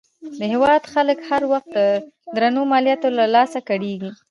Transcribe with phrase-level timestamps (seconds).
[0.39, 1.79] د هېواد خلک هر وخت د
[2.35, 4.11] درنو مالیاتو له لاسه کړېږي.